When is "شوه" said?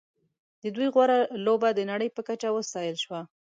3.03-3.21